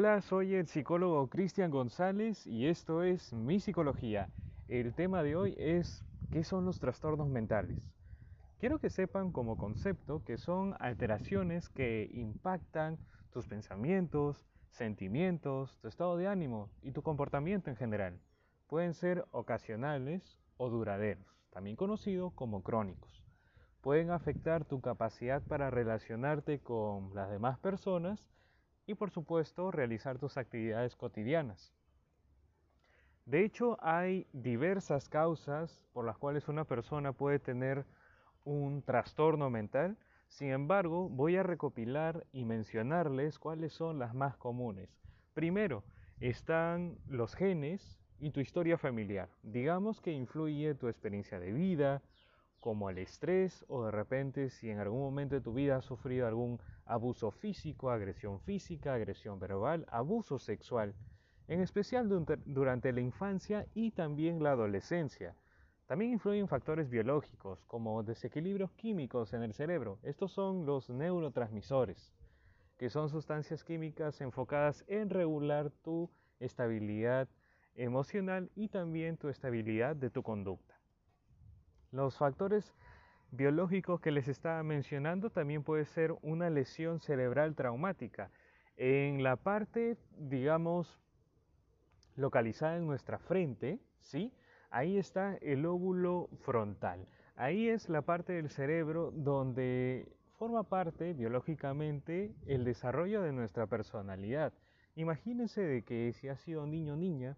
Hola, 0.00 0.22
soy 0.22 0.54
el 0.54 0.66
psicólogo 0.66 1.28
Cristian 1.28 1.70
González 1.70 2.46
y 2.46 2.68
esto 2.68 3.02
es 3.02 3.34
Mi 3.34 3.60
Psicología. 3.60 4.30
El 4.66 4.94
tema 4.94 5.22
de 5.22 5.36
hoy 5.36 5.54
es 5.58 6.06
¿qué 6.30 6.42
son 6.42 6.64
los 6.64 6.80
trastornos 6.80 7.28
mentales? 7.28 7.92
Quiero 8.58 8.78
que 8.78 8.88
sepan 8.88 9.30
como 9.30 9.58
concepto 9.58 10.24
que 10.24 10.38
son 10.38 10.74
alteraciones 10.80 11.68
que 11.68 12.08
impactan 12.14 12.96
tus 13.30 13.46
pensamientos, 13.46 14.46
sentimientos, 14.70 15.76
tu 15.82 15.88
estado 15.88 16.16
de 16.16 16.28
ánimo 16.28 16.70
y 16.80 16.92
tu 16.92 17.02
comportamiento 17.02 17.68
en 17.68 17.76
general. 17.76 18.18
Pueden 18.68 18.94
ser 18.94 19.26
ocasionales 19.32 20.40
o 20.56 20.70
duraderos, 20.70 21.26
también 21.50 21.76
conocidos 21.76 22.32
como 22.32 22.62
crónicos. 22.62 23.22
Pueden 23.82 24.12
afectar 24.12 24.64
tu 24.64 24.80
capacidad 24.80 25.42
para 25.42 25.68
relacionarte 25.68 26.58
con 26.58 27.14
las 27.14 27.30
demás 27.30 27.58
personas 27.58 28.30
y 28.90 28.94
por 28.94 29.10
supuesto 29.10 29.70
realizar 29.70 30.18
tus 30.18 30.36
actividades 30.36 30.96
cotidianas. 30.96 31.72
De 33.24 33.44
hecho, 33.44 33.78
hay 33.80 34.26
diversas 34.32 35.08
causas 35.08 35.80
por 35.92 36.04
las 36.04 36.18
cuales 36.18 36.48
una 36.48 36.64
persona 36.64 37.12
puede 37.12 37.38
tener 37.38 37.86
un 38.44 38.82
trastorno 38.82 39.48
mental. 39.48 39.96
Sin 40.26 40.50
embargo, 40.50 41.08
voy 41.08 41.36
a 41.36 41.44
recopilar 41.44 42.26
y 42.32 42.44
mencionarles 42.44 43.38
cuáles 43.38 43.72
son 43.72 44.00
las 44.00 44.12
más 44.12 44.36
comunes. 44.36 44.88
Primero, 45.34 45.84
están 46.18 46.98
los 47.06 47.36
genes 47.36 48.00
y 48.18 48.30
tu 48.30 48.40
historia 48.40 48.76
familiar. 48.76 49.28
Digamos 49.44 50.00
que 50.00 50.10
influye 50.10 50.74
tu 50.74 50.88
experiencia 50.88 51.38
de 51.38 51.52
vida, 51.52 52.02
como 52.60 52.90
el 52.90 52.98
estrés 52.98 53.64
o 53.68 53.84
de 53.84 53.90
repente 53.90 54.50
si 54.50 54.70
en 54.70 54.78
algún 54.78 55.00
momento 55.00 55.34
de 55.34 55.40
tu 55.40 55.52
vida 55.52 55.76
has 55.76 55.84
sufrido 55.84 56.26
algún 56.26 56.60
abuso 56.84 57.30
físico, 57.30 57.90
agresión 57.90 58.40
física, 58.40 58.94
agresión 58.94 59.38
verbal, 59.40 59.86
abuso 59.90 60.38
sexual, 60.38 60.94
en 61.48 61.60
especial 61.60 62.08
durante 62.44 62.92
la 62.92 63.00
infancia 63.00 63.66
y 63.74 63.90
también 63.90 64.42
la 64.42 64.52
adolescencia. 64.52 65.34
También 65.86 66.12
influyen 66.12 66.46
factores 66.46 66.88
biológicos 66.88 67.64
como 67.66 68.04
desequilibrios 68.04 68.70
químicos 68.72 69.32
en 69.32 69.42
el 69.42 69.54
cerebro. 69.54 69.98
Estos 70.04 70.30
son 70.30 70.64
los 70.64 70.88
neurotransmisores, 70.88 72.12
que 72.76 72.90
son 72.90 73.08
sustancias 73.08 73.64
químicas 73.64 74.20
enfocadas 74.20 74.84
en 74.86 75.10
regular 75.10 75.70
tu 75.82 76.08
estabilidad 76.38 77.28
emocional 77.74 78.50
y 78.54 78.68
también 78.68 79.16
tu 79.16 79.28
estabilidad 79.28 79.96
de 79.96 80.10
tu 80.10 80.22
conducta. 80.22 80.79
Los 81.92 82.16
factores 82.16 82.72
biológicos 83.32 84.00
que 84.00 84.12
les 84.12 84.28
estaba 84.28 84.62
mencionando 84.62 85.30
también 85.30 85.64
puede 85.64 85.84
ser 85.84 86.14
una 86.22 86.48
lesión 86.48 87.00
cerebral 87.00 87.54
traumática. 87.54 88.30
En 88.76 89.22
la 89.22 89.36
parte, 89.36 89.96
digamos, 90.16 90.98
localizada 92.16 92.76
en 92.76 92.86
nuestra 92.86 93.18
frente, 93.18 93.80
¿sí? 93.98 94.32
Ahí 94.70 94.98
está 94.98 95.36
el 95.40 95.66
óvulo 95.66 96.28
frontal. 96.42 97.08
Ahí 97.34 97.68
es 97.68 97.88
la 97.88 98.02
parte 98.02 98.34
del 98.34 98.50
cerebro 98.50 99.10
donde 99.10 100.06
forma 100.38 100.62
parte 100.62 101.12
biológicamente 101.12 102.34
el 102.46 102.64
desarrollo 102.64 103.22
de 103.22 103.32
nuestra 103.32 103.66
personalidad. 103.66 104.52
Imagínense 104.94 105.60
de 105.60 105.82
que 105.82 106.12
si 106.12 106.28
has 106.28 106.40
sido 106.40 106.66
niño 106.66 106.94
o 106.94 106.96
niña, 106.96 107.36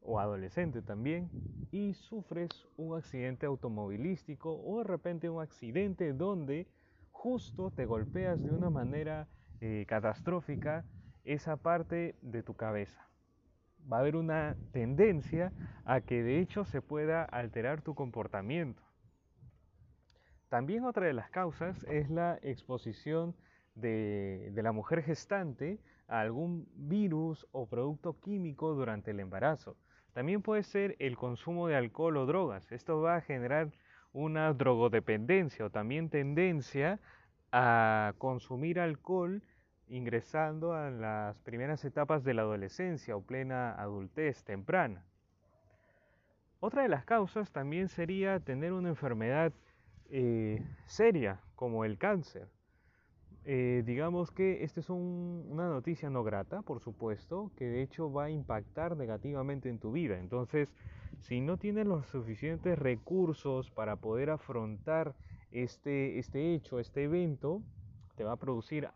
o 0.00 0.20
adolescente 0.20 0.82
también 0.82 1.30
y 1.70 1.94
sufres 1.94 2.66
un 2.76 2.96
accidente 2.96 3.46
automovilístico 3.46 4.54
o 4.64 4.78
de 4.78 4.84
repente 4.84 5.28
un 5.28 5.42
accidente 5.42 6.12
donde 6.12 6.68
justo 7.10 7.70
te 7.70 7.86
golpeas 7.86 8.42
de 8.42 8.52
una 8.52 8.70
manera 8.70 9.28
eh, 9.60 9.84
catastrófica 9.88 10.84
esa 11.24 11.56
parte 11.56 12.16
de 12.22 12.42
tu 12.42 12.54
cabeza. 12.54 13.08
Va 13.90 13.98
a 13.98 14.00
haber 14.00 14.16
una 14.16 14.56
tendencia 14.72 15.52
a 15.84 16.00
que 16.00 16.22
de 16.22 16.40
hecho 16.40 16.64
se 16.64 16.82
pueda 16.82 17.24
alterar 17.24 17.82
tu 17.82 17.94
comportamiento. 17.94 18.82
También 20.48 20.84
otra 20.84 21.06
de 21.06 21.12
las 21.12 21.30
causas 21.30 21.84
es 21.88 22.08
la 22.10 22.38
exposición 22.42 23.34
de, 23.74 24.50
de 24.52 24.62
la 24.62 24.72
mujer 24.72 25.02
gestante 25.02 25.80
a 26.06 26.20
algún 26.20 26.68
virus 26.74 27.46
o 27.52 27.66
producto 27.66 28.20
químico 28.20 28.74
durante 28.74 29.10
el 29.10 29.20
embarazo. 29.20 29.76
También 30.16 30.40
puede 30.40 30.62
ser 30.62 30.96
el 30.98 31.14
consumo 31.14 31.68
de 31.68 31.76
alcohol 31.76 32.16
o 32.16 32.24
drogas. 32.24 32.72
Esto 32.72 33.02
va 33.02 33.16
a 33.16 33.20
generar 33.20 33.70
una 34.14 34.50
drogodependencia 34.54 35.66
o 35.66 35.70
también 35.70 36.08
tendencia 36.08 37.00
a 37.52 38.14
consumir 38.16 38.80
alcohol 38.80 39.42
ingresando 39.88 40.72
a 40.72 40.90
las 40.90 41.36
primeras 41.40 41.84
etapas 41.84 42.24
de 42.24 42.32
la 42.32 42.40
adolescencia 42.40 43.14
o 43.14 43.20
plena 43.20 43.74
adultez 43.74 44.42
temprana. 44.42 45.04
Otra 46.60 46.80
de 46.80 46.88
las 46.88 47.04
causas 47.04 47.52
también 47.52 47.90
sería 47.90 48.40
tener 48.40 48.72
una 48.72 48.88
enfermedad 48.88 49.52
eh, 50.08 50.64
seria 50.86 51.42
como 51.56 51.84
el 51.84 51.98
cáncer. 51.98 52.48
Eh, 53.48 53.84
digamos 53.86 54.32
que 54.32 54.64
esta 54.64 54.80
es 54.80 54.90
una 54.90 55.68
noticia 55.68 56.10
no 56.10 56.24
grata, 56.24 56.62
por 56.62 56.80
supuesto, 56.80 57.52
que 57.56 57.64
de 57.64 57.80
hecho 57.80 58.12
va 58.12 58.24
a 58.24 58.30
impactar 58.30 58.96
negativamente 58.96 59.68
en 59.68 59.78
tu 59.78 59.92
vida. 59.92 60.18
Entonces, 60.18 60.74
si 61.20 61.40
no 61.40 61.56
tienes 61.56 61.86
los 61.86 62.06
suficientes 62.08 62.76
recursos 62.76 63.70
para 63.70 63.94
poder 63.94 64.30
afrontar 64.30 65.14
este, 65.52 66.18
este 66.18 66.54
hecho, 66.54 66.80
este 66.80 67.04
evento, 67.04 67.62
te 68.16 68.24
va 68.24 68.32
a 68.32 68.36
producir, 68.36 68.88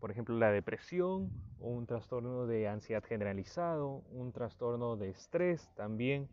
por 0.00 0.10
ejemplo, 0.10 0.36
la 0.36 0.50
depresión 0.50 1.30
o 1.58 1.68
un 1.68 1.86
trastorno 1.86 2.46
de 2.46 2.68
ansiedad 2.68 3.02
generalizado, 3.04 4.02
un 4.12 4.32
trastorno 4.32 4.96
de 4.96 5.08
estrés 5.08 5.70
también. 5.76 6.28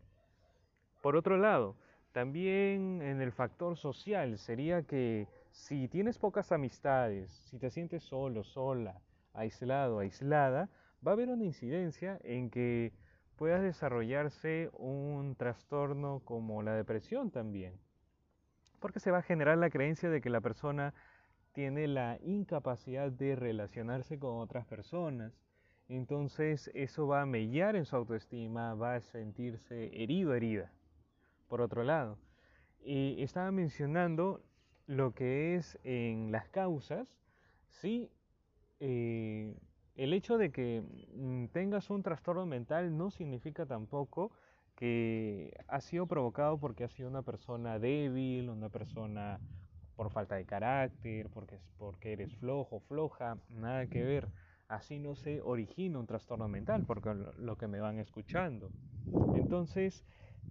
Por 1.01 1.15
otro 1.15 1.37
lado, 1.37 1.77
también 2.11 3.01
en 3.01 3.21
el 3.21 3.31
factor 3.31 3.77
social 3.77 4.37
sería 4.37 4.81
que 4.81 5.29
si 5.51 5.87
tienes 5.87 6.17
pocas 6.17 6.51
amistades, 6.51 7.29
si 7.49 7.59
te 7.59 7.69
sientes 7.69 8.03
solo, 8.03 8.43
sola, 8.43 9.01
aislado, 9.33 9.99
aislada, 9.99 10.69
va 11.05 11.11
a 11.11 11.13
haber 11.13 11.29
una 11.29 11.43
incidencia 11.43 12.19
en 12.23 12.49
que 12.49 12.93
puedas 13.35 13.61
desarrollarse 13.61 14.69
un 14.73 15.35
trastorno 15.35 16.21
como 16.25 16.61
la 16.61 16.73
depresión 16.73 17.31
también. 17.31 17.79
Porque 18.79 18.99
se 18.99 19.11
va 19.11 19.19
a 19.19 19.23
generar 19.23 19.57
la 19.57 19.69
creencia 19.69 20.09
de 20.09 20.21
que 20.21 20.29
la 20.29 20.41
persona 20.41 20.93
tiene 21.51 21.87
la 21.87 22.17
incapacidad 22.23 23.11
de 23.11 23.35
relacionarse 23.35 24.17
con 24.17 24.37
otras 24.37 24.65
personas. 24.65 25.33
Entonces 25.87 26.71
eso 26.73 27.07
va 27.07 27.21
a 27.21 27.25
mellar 27.25 27.75
en 27.75 27.85
su 27.85 27.95
autoestima, 27.95 28.73
va 28.75 28.95
a 28.95 29.01
sentirse 29.01 29.91
herido, 30.01 30.33
herida. 30.33 30.71
Por 31.47 31.61
otro 31.61 31.83
lado, 31.83 32.17
y 32.83 33.21
estaba 33.21 33.51
mencionando 33.51 34.41
lo 34.87 35.13
que 35.13 35.55
es 35.55 35.79
en 35.83 36.31
las 36.31 36.47
causas, 36.49 37.17
sí, 37.69 38.09
eh, 38.79 39.55
el 39.95 40.13
hecho 40.13 40.37
de 40.37 40.51
que 40.51 40.83
mm, 41.15 41.45
tengas 41.47 41.89
un 41.89 42.03
trastorno 42.03 42.45
mental 42.45 42.97
no 42.97 43.11
significa 43.11 43.65
tampoco 43.65 44.31
que 44.75 45.53
ha 45.67 45.81
sido 45.81 46.07
provocado 46.07 46.57
porque 46.57 46.83
has 46.83 46.91
sido 46.93 47.09
una 47.09 47.21
persona 47.21 47.77
débil, 47.77 48.49
una 48.49 48.69
persona 48.69 49.39
por 49.95 50.09
falta 50.11 50.35
de 50.35 50.45
carácter, 50.45 51.29
porque, 51.29 51.59
porque 51.77 52.13
eres 52.13 52.33
flojo, 52.37 52.79
floja, 52.79 53.37
nada 53.49 53.85
que 53.87 54.03
ver. 54.03 54.27
Así 54.67 54.97
no 54.97 55.15
se 55.15 55.41
origina 55.41 55.99
un 55.99 56.07
trastorno 56.07 56.47
mental, 56.47 56.83
porque 56.87 57.13
lo 57.37 57.57
que 57.57 57.67
me 57.67 57.79
van 57.79 57.99
escuchando. 57.99 58.71
Entonces, 59.35 60.03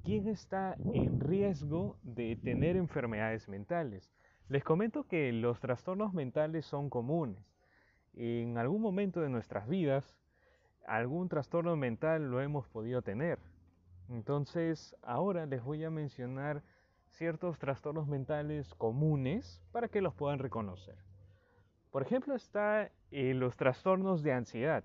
¿quién 0.05 0.29
está 0.29 0.77
en 0.93 1.21
riesgo 1.21 1.97
de 2.03 2.37
tener 2.37 2.77
enfermedades 2.77 3.49
mentales? 3.49 4.11
Les 4.49 4.65
comento 4.65 5.07
que 5.07 5.33
los 5.33 5.61
trastornos 5.61 6.13
mentales 6.13 6.67
son 6.67 6.91
comunes. 6.91 7.45
En 8.15 8.59
algún 8.59 8.83
momento 8.83 9.21
de 9.21 9.29
nuestras 9.29 9.69
vidas, 9.69 10.17
algún 10.87 11.29
trastorno 11.29 11.77
mental 11.77 12.31
lo 12.31 12.41
hemos 12.41 12.67
podido 12.69 13.03
tener. 13.03 13.39
Entonces, 14.09 14.97
ahora 15.03 15.47
les 15.47 15.63
voy 15.63 15.85
a 15.85 15.91
mencionar 15.91 16.63
ciertos 17.11 17.59
trastornos 17.59 18.09
mentales 18.09 18.75
comunes 18.75 19.63
para 19.73 19.89
que 19.89 20.01
los 20.01 20.15
puedan 20.15 20.39
reconocer. 20.39 20.97
Por 21.91 22.03
ejemplo, 22.03 22.35
está 22.35 22.91
eh, 23.11 23.35
los 23.35 23.57
trastornos 23.57 24.23
de 24.23 24.33
ansiedad. 24.33 24.85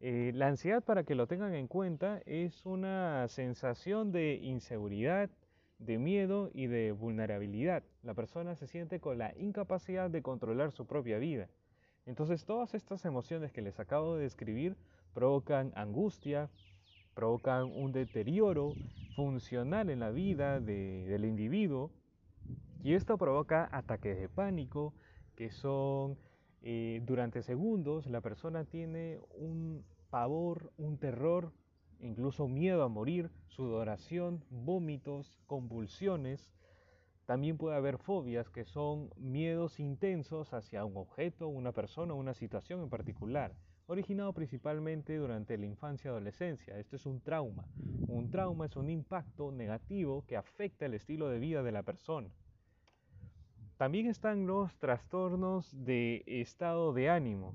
Eh, 0.00 0.32
la 0.34 0.48
ansiedad, 0.48 0.84
para 0.84 1.04
que 1.04 1.14
lo 1.14 1.26
tengan 1.26 1.54
en 1.54 1.68
cuenta, 1.68 2.20
es 2.26 2.66
una 2.66 3.26
sensación 3.28 4.12
de 4.12 4.34
inseguridad, 4.34 5.30
de 5.78 5.98
miedo 5.98 6.50
y 6.52 6.66
de 6.66 6.92
vulnerabilidad. 6.92 7.82
La 8.02 8.14
persona 8.14 8.56
se 8.56 8.66
siente 8.66 9.00
con 9.00 9.18
la 9.18 9.32
incapacidad 9.38 10.10
de 10.10 10.22
controlar 10.22 10.72
su 10.72 10.86
propia 10.86 11.18
vida. 11.18 11.48
Entonces 12.04 12.44
todas 12.44 12.74
estas 12.74 13.04
emociones 13.04 13.52
que 13.52 13.62
les 13.62 13.80
acabo 13.80 14.16
de 14.16 14.22
describir 14.22 14.76
provocan 15.12 15.72
angustia, 15.74 16.50
provocan 17.14 17.64
un 17.64 17.92
deterioro 17.92 18.74
funcional 19.16 19.90
en 19.90 20.00
la 20.00 20.10
vida 20.10 20.60
del 20.60 21.24
individuo 21.24 21.90
y 22.84 22.94
esto 22.94 23.16
provoca 23.16 23.68
ataques 23.72 24.18
de 24.18 24.28
pánico 24.28 24.92
que 25.34 25.50
son 25.50 26.16
eh, 26.68 27.00
durante 27.06 27.44
segundos 27.44 28.08
la 28.08 28.20
persona 28.20 28.64
tiene 28.64 29.20
un 29.36 29.84
pavor, 30.10 30.72
un 30.76 30.98
terror, 30.98 31.52
incluso 32.00 32.48
miedo 32.48 32.82
a 32.82 32.88
morir, 32.88 33.30
sudoración, 33.46 34.42
vómitos, 34.50 35.38
convulsiones. 35.46 36.50
También 37.24 37.56
puede 37.56 37.76
haber 37.76 37.98
fobias 37.98 38.50
que 38.50 38.64
son 38.64 39.10
miedos 39.16 39.78
intensos 39.78 40.52
hacia 40.54 40.84
un 40.84 40.96
objeto, 40.96 41.46
una 41.46 41.70
persona, 41.70 42.14
una 42.14 42.34
situación 42.34 42.82
en 42.82 42.90
particular, 42.90 43.54
originado 43.86 44.32
principalmente 44.32 45.16
durante 45.18 45.56
la 45.58 45.66
infancia 45.66 46.08
y 46.08 46.10
adolescencia. 46.10 46.80
Esto 46.80 46.96
es 46.96 47.06
un 47.06 47.20
trauma. 47.20 47.64
Un 48.08 48.28
trauma 48.28 48.66
es 48.66 48.74
un 48.74 48.90
impacto 48.90 49.52
negativo 49.52 50.24
que 50.26 50.36
afecta 50.36 50.86
el 50.86 50.94
estilo 50.94 51.28
de 51.28 51.38
vida 51.38 51.62
de 51.62 51.70
la 51.70 51.84
persona. 51.84 52.28
También 53.76 54.06
están 54.06 54.46
los 54.46 54.74
trastornos 54.78 55.70
de 55.84 56.22
estado 56.26 56.94
de 56.94 57.10
ánimo, 57.10 57.54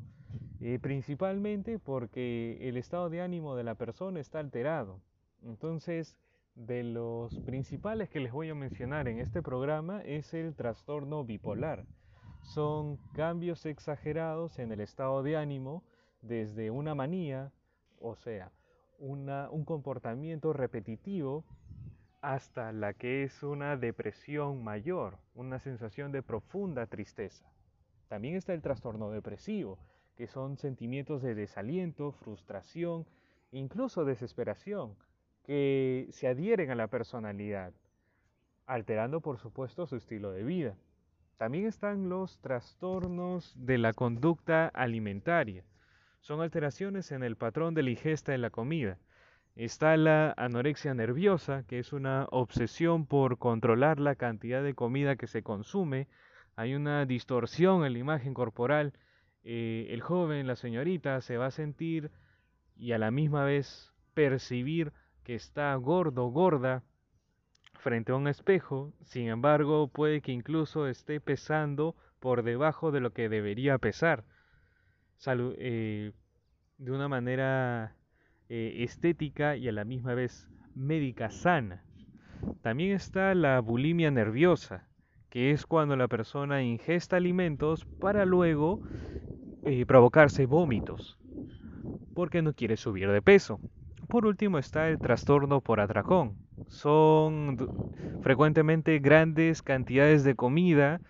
eh, 0.59 0.77
principalmente 0.79 1.79
porque 1.79 2.59
el 2.61 2.77
estado 2.77 3.09
de 3.09 3.21
ánimo 3.21 3.55
de 3.55 3.63
la 3.63 3.73
persona 3.73 4.19
está 4.19 4.37
alterado. 4.37 5.01
Entonces, 5.41 6.15
de 6.53 6.83
los 6.83 7.39
principales 7.39 8.09
que 8.09 8.19
les 8.19 8.31
voy 8.31 8.49
a 8.49 8.55
mencionar 8.55 9.07
en 9.07 9.17
este 9.17 9.41
programa 9.41 10.01
es 10.03 10.35
el 10.35 10.53
trastorno 10.53 11.25
bipolar. 11.25 11.87
Son 12.43 12.97
cambios 13.13 13.65
exagerados 13.65 14.59
en 14.59 14.71
el 14.71 14.81
estado 14.81 15.23
de 15.23 15.37
ánimo 15.37 15.83
desde 16.21 16.69
una 16.69 16.93
manía, 16.93 17.51
o 17.99 18.15
sea, 18.15 18.51
un 18.99 19.65
comportamiento 19.65 20.53
repetitivo 20.53 21.45
hasta 22.21 22.71
la 22.71 22.93
que 22.93 23.23
es 23.23 23.41
una 23.41 23.77
depresión 23.77 24.63
mayor, 24.63 25.17
una 25.33 25.59
sensación 25.59 26.11
de 26.11 26.21
profunda 26.21 26.85
tristeza. 26.85 27.51
También 28.07 28.35
está 28.35 28.53
el 28.53 28.61
trastorno 28.61 29.09
depresivo, 29.09 29.79
que 30.15 30.27
son 30.27 30.57
sentimientos 30.57 31.23
de 31.23 31.33
desaliento, 31.33 32.11
frustración, 32.11 33.07
incluso 33.51 34.05
desesperación, 34.05 34.95
que 35.43 36.07
se 36.11 36.27
adhieren 36.27 36.69
a 36.69 36.75
la 36.75 36.87
personalidad, 36.87 37.73
alterando 38.67 39.21
por 39.21 39.39
supuesto 39.39 39.87
su 39.87 39.95
estilo 39.95 40.31
de 40.31 40.43
vida. 40.43 40.75
También 41.37 41.65
están 41.65 42.07
los 42.07 42.37
trastornos 42.39 43.55
de 43.57 43.79
la 43.79 43.93
conducta 43.93 44.67
alimentaria. 44.67 45.63
Son 46.19 46.39
alteraciones 46.41 47.11
en 47.11 47.23
el 47.23 47.35
patrón 47.35 47.73
de 47.73 47.81
la 47.81 47.89
ingesta 47.89 48.31
de 48.31 48.37
la 48.37 48.51
comida, 48.51 48.99
Está 49.55 49.97
la 49.97 50.33
anorexia 50.37 50.93
nerviosa, 50.93 51.63
que 51.67 51.79
es 51.79 51.91
una 51.93 52.25
obsesión 52.31 53.05
por 53.05 53.37
controlar 53.37 53.99
la 53.99 54.15
cantidad 54.15 54.63
de 54.63 54.73
comida 54.73 55.17
que 55.17 55.27
se 55.27 55.43
consume. 55.43 56.07
Hay 56.55 56.73
una 56.73 57.05
distorsión 57.05 57.85
en 57.85 57.93
la 57.93 57.99
imagen 57.99 58.33
corporal. 58.33 58.93
Eh, 59.43 59.87
el 59.89 60.01
joven, 60.01 60.47
la 60.47 60.55
señorita, 60.55 61.19
se 61.21 61.37
va 61.37 61.47
a 61.47 61.51
sentir 61.51 62.11
y 62.75 62.93
a 62.93 62.97
la 62.97 63.11
misma 63.11 63.43
vez 63.43 63.93
percibir 64.13 64.93
que 65.23 65.35
está 65.35 65.75
gordo, 65.75 66.27
gorda, 66.27 66.83
frente 67.73 68.11
a 68.11 68.15
un 68.15 68.27
espejo. 68.27 68.93
Sin 69.03 69.27
embargo, 69.27 69.87
puede 69.89 70.21
que 70.21 70.31
incluso 70.31 70.87
esté 70.87 71.19
pesando 71.19 71.95
por 72.19 72.43
debajo 72.43 72.91
de 72.91 73.01
lo 73.01 73.11
que 73.11 73.27
debería 73.27 73.77
pesar. 73.77 74.23
Eh, 75.27 76.13
de 76.77 76.91
una 76.91 77.07
manera 77.07 77.95
eh, 78.53 78.83
estética 78.83 79.55
y 79.55 79.69
a 79.69 79.71
la 79.71 79.85
misma 79.85 80.13
vez 80.13 80.49
médica 80.73 81.29
sana. 81.29 81.85
También 82.61 82.91
está 82.91 83.33
la 83.33 83.61
bulimia 83.61 84.11
nerviosa, 84.11 84.89
que 85.29 85.51
es 85.51 85.65
cuando 85.65 85.95
la 85.95 86.09
persona 86.09 86.61
ingesta 86.61 87.15
alimentos 87.15 87.87
para 87.97 88.25
luego 88.25 88.81
eh, 89.63 89.85
provocarse 89.85 90.47
vómitos, 90.47 91.17
porque 92.13 92.41
no 92.41 92.53
quiere 92.53 92.75
subir 92.75 93.09
de 93.09 93.21
peso. 93.21 93.61
Por 94.09 94.25
último 94.25 94.57
está 94.57 94.89
el 94.89 94.99
trastorno 94.99 95.61
por 95.61 95.79
atracón. 95.79 96.37
Son 96.67 97.69
frecuentemente 98.19 98.99
grandes 98.99 99.61
cantidades 99.61 100.25
de 100.25 100.35
comida 100.35 101.01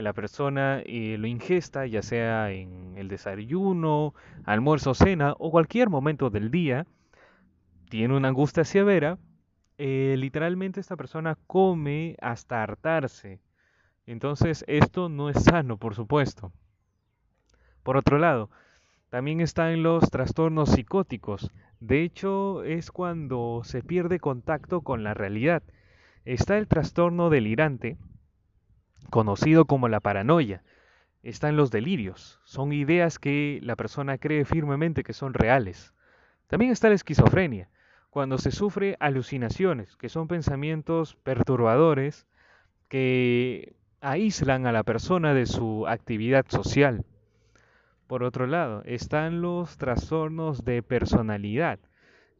que 0.00 0.02
la 0.02 0.14
persona 0.14 0.80
eh, 0.86 1.16
lo 1.18 1.26
ingesta, 1.26 1.84
ya 1.84 2.00
sea 2.00 2.50
en 2.52 2.94
el 2.96 3.08
desayuno, 3.08 4.14
almuerzo, 4.46 4.94
cena 4.94 5.34
o 5.38 5.50
cualquier 5.50 5.90
momento 5.90 6.30
del 6.30 6.50
día, 6.50 6.86
tiene 7.90 8.16
una 8.16 8.28
angustia 8.28 8.64
severa, 8.64 9.18
eh, 9.76 10.14
literalmente 10.16 10.80
esta 10.80 10.96
persona 10.96 11.36
come 11.46 12.16
hasta 12.22 12.62
hartarse. 12.62 13.40
Entonces 14.06 14.64
esto 14.68 15.10
no 15.10 15.28
es 15.28 15.44
sano, 15.44 15.76
por 15.76 15.94
supuesto. 15.94 16.50
Por 17.82 17.98
otro 17.98 18.16
lado, 18.16 18.48
también 19.10 19.42
están 19.42 19.82
los 19.82 20.10
trastornos 20.10 20.70
psicóticos. 20.70 21.50
De 21.78 22.04
hecho, 22.04 22.64
es 22.64 22.90
cuando 22.90 23.60
se 23.64 23.82
pierde 23.82 24.18
contacto 24.18 24.80
con 24.80 25.04
la 25.04 25.12
realidad. 25.12 25.62
Está 26.24 26.56
el 26.56 26.68
trastorno 26.68 27.28
delirante, 27.28 27.98
conocido 29.08 29.64
como 29.64 29.88
la 29.88 30.00
paranoia. 30.00 30.62
Están 31.22 31.56
los 31.56 31.70
delirios. 31.70 32.40
Son 32.44 32.72
ideas 32.72 33.18
que 33.18 33.60
la 33.62 33.76
persona 33.76 34.18
cree 34.18 34.44
firmemente 34.44 35.02
que 35.02 35.12
son 35.12 35.34
reales. 35.34 35.94
También 36.46 36.72
está 36.72 36.88
la 36.88 36.94
esquizofrenia, 36.94 37.68
cuando 38.10 38.38
se 38.38 38.50
sufre 38.50 38.96
alucinaciones, 39.00 39.96
que 39.96 40.08
son 40.08 40.28
pensamientos 40.28 41.16
perturbadores 41.22 42.26
que 42.88 43.76
aíslan 44.00 44.66
a 44.66 44.72
la 44.72 44.82
persona 44.82 45.32
de 45.32 45.46
su 45.46 45.86
actividad 45.86 46.44
social. 46.48 47.04
Por 48.08 48.24
otro 48.24 48.48
lado, 48.48 48.82
están 48.86 49.40
los 49.40 49.76
trastornos 49.76 50.64
de 50.64 50.82
personalidad, 50.82 51.78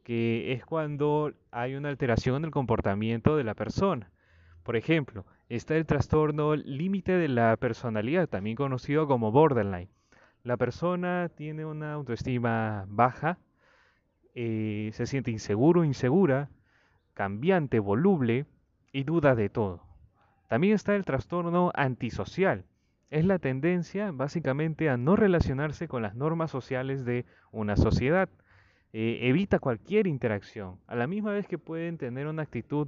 que 0.02 0.52
es 0.52 0.64
cuando 0.64 1.32
hay 1.52 1.76
una 1.76 1.90
alteración 1.90 2.36
en 2.36 2.46
el 2.46 2.50
comportamiento 2.50 3.36
de 3.36 3.44
la 3.44 3.54
persona. 3.54 4.10
Por 4.64 4.74
ejemplo, 4.74 5.24
está 5.56 5.76
el 5.76 5.84
trastorno 5.84 6.54
límite 6.54 7.12
de 7.12 7.26
la 7.28 7.56
personalidad, 7.56 8.28
también 8.28 8.56
conocido 8.56 9.08
como 9.08 9.32
borderline. 9.32 9.88
La 10.44 10.56
persona 10.56 11.28
tiene 11.34 11.66
una 11.66 11.92
autoestima 11.92 12.86
baja, 12.88 13.38
eh, 14.34 14.90
se 14.94 15.06
siente 15.06 15.32
inseguro, 15.32 15.84
insegura, 15.84 16.50
cambiante, 17.14 17.80
voluble 17.80 18.46
y 18.92 19.02
duda 19.02 19.34
de 19.34 19.48
todo. 19.48 19.82
También 20.48 20.74
está 20.74 20.94
el 20.94 21.04
trastorno 21.04 21.72
antisocial. 21.74 22.64
Es 23.10 23.24
la 23.24 23.40
tendencia 23.40 24.12
básicamente 24.12 24.88
a 24.88 24.96
no 24.96 25.16
relacionarse 25.16 25.88
con 25.88 26.02
las 26.02 26.14
normas 26.14 26.52
sociales 26.52 27.04
de 27.04 27.26
una 27.50 27.76
sociedad. 27.76 28.28
Eh, 28.92 29.18
evita 29.22 29.58
cualquier 29.58 30.06
interacción. 30.06 30.78
A 30.86 30.94
la 30.94 31.08
misma 31.08 31.32
vez 31.32 31.48
que 31.48 31.58
pueden 31.58 31.98
tener 31.98 32.28
una 32.28 32.42
actitud 32.42 32.86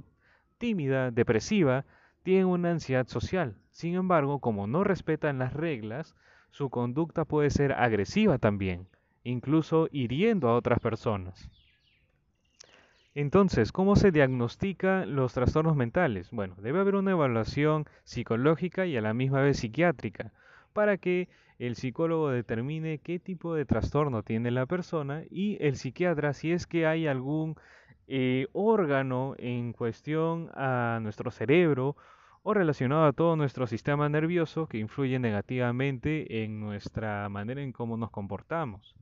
tímida, 0.57 1.11
depresiva, 1.11 1.85
tienen 2.23 2.47
una 2.47 2.71
ansiedad 2.71 3.07
social. 3.07 3.55
Sin 3.71 3.95
embargo, 3.95 4.39
como 4.39 4.65
no 4.67 4.83
respetan 4.83 5.39
las 5.39 5.53
reglas, 5.53 6.15
su 6.49 6.69
conducta 6.69 7.25
puede 7.25 7.49
ser 7.49 7.73
agresiva 7.73 8.37
también, 8.37 8.87
incluso 9.23 9.87
hiriendo 9.91 10.49
a 10.49 10.55
otras 10.55 10.79
personas. 10.79 11.49
Entonces, 13.15 13.71
¿cómo 13.71 13.95
se 13.95 14.11
diagnostica 14.11 15.05
los 15.05 15.33
trastornos 15.33 15.75
mentales? 15.75 16.31
Bueno, 16.31 16.55
debe 16.59 16.79
haber 16.79 16.95
una 16.95 17.11
evaluación 17.11 17.85
psicológica 18.03 18.87
y 18.87 18.97
a 18.97 19.01
la 19.01 19.13
misma 19.13 19.41
vez 19.41 19.57
psiquiátrica 19.57 20.31
para 20.73 20.97
que 20.97 21.29
el 21.59 21.75
psicólogo 21.75 22.31
determine 22.31 22.97
qué 22.97 23.19
tipo 23.19 23.53
de 23.53 23.65
trastorno 23.65 24.23
tiene 24.23 24.49
la 24.49 24.65
persona 24.65 25.23
y 25.29 25.57
el 25.61 25.75
psiquiatra 25.75 26.33
si 26.33 26.51
es 26.51 26.65
que 26.65 26.87
hay 26.87 27.05
algún 27.05 27.55
eh, 28.07 28.47
órgano 28.53 29.35
en 29.37 29.73
cuestión 29.73 30.49
a 30.53 30.99
nuestro 31.01 31.31
cerebro 31.31 31.95
o 32.43 32.53
relacionado 32.53 33.05
a 33.05 33.13
todo 33.13 33.35
nuestro 33.35 33.67
sistema 33.67 34.09
nervioso 34.09 34.67
que 34.67 34.77
influye 34.77 35.17
negativamente 35.19 36.43
en 36.43 36.59
nuestra 36.59 37.29
manera 37.29 37.61
en 37.61 37.71
cómo 37.71 37.95
nos 37.95 38.11
comportamos. 38.11 38.95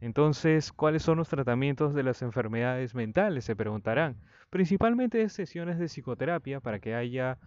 Entonces, 0.00 0.72
¿cuáles 0.72 1.02
son 1.02 1.18
los 1.18 1.28
tratamientos 1.28 1.92
de 1.92 2.04
las 2.04 2.22
enfermedades 2.22 2.94
mentales? 2.94 3.44
Se 3.44 3.56
preguntarán. 3.56 4.16
Principalmente 4.48 5.28
sesiones 5.28 5.78
de 5.78 5.86
psicoterapia 5.86 6.60
para 6.60 6.78
que 6.78 6.94
haya 6.94 7.38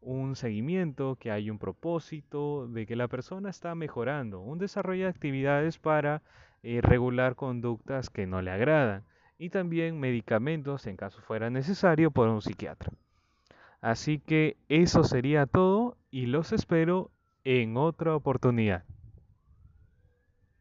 un 0.00 0.34
seguimiento, 0.34 1.16
que 1.16 1.30
haya 1.30 1.52
un 1.52 1.58
propósito 1.58 2.66
de 2.66 2.86
que 2.86 2.96
la 2.96 3.08
persona 3.08 3.50
está 3.50 3.74
mejorando, 3.74 4.40
un 4.40 4.58
desarrollo 4.58 5.04
de 5.04 5.10
actividades 5.10 5.78
para 5.78 6.22
eh, 6.62 6.80
regular 6.80 7.36
conductas 7.36 8.08
que 8.08 8.26
no 8.26 8.40
le 8.40 8.50
agradan 8.50 9.04
y 9.42 9.50
también 9.50 9.98
medicamentos 9.98 10.86
en 10.86 10.96
caso 10.96 11.20
fuera 11.20 11.50
necesario 11.50 12.12
por 12.12 12.28
un 12.28 12.40
psiquiatra. 12.42 12.92
Así 13.80 14.20
que 14.20 14.56
eso 14.68 15.02
sería 15.02 15.46
todo 15.46 15.96
y 16.12 16.26
los 16.26 16.52
espero 16.52 17.10
en 17.42 17.76
otra 17.76 18.14
oportunidad. 18.14 18.84